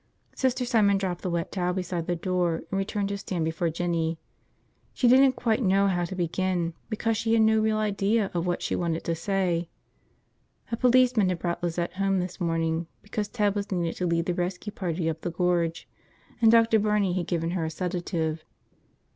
Sister 0.33 0.65
Simon 0.65 0.97
dropped 0.97 1.21
the 1.21 1.29
wet 1.29 1.51
towel 1.51 1.73
beside 1.73 2.07
the 2.07 2.15
door 2.15 2.63
and 2.71 2.79
returned 2.79 3.09
to 3.09 3.19
stand 3.19 3.45
before 3.45 3.67
Lizette. 3.67 4.17
She 4.95 5.07
didn't 5.07 5.33
quite 5.35 5.61
know 5.61 5.85
how 5.85 6.05
to 6.05 6.15
begin 6.15 6.73
because 6.89 7.17
she 7.17 7.33
had 7.33 7.43
no 7.43 7.59
real 7.59 7.77
idea 7.77 8.31
of 8.33 8.47
what 8.47 8.63
she 8.63 8.75
wanted 8.75 9.03
to 9.03 9.13
say. 9.13 9.69
A 10.71 10.75
policeman 10.75 11.29
had 11.29 11.37
brought 11.37 11.61
Lizette 11.61 11.93
home 11.97 12.17
this 12.19 12.41
morning 12.41 12.87
because 13.03 13.27
Ted 13.27 13.53
was 13.53 13.71
needed 13.71 13.95
to 13.97 14.07
lead 14.07 14.25
the 14.25 14.33
rescue 14.33 14.71
party 14.71 15.07
up 15.07 15.21
the 15.21 15.29
Gorge, 15.29 15.87
and 16.41 16.51
Dr. 16.51 16.79
Barney 16.79 17.13
had 17.13 17.27
given 17.27 17.51
her 17.51 17.65
a 17.65 17.69
sedative. 17.69 18.43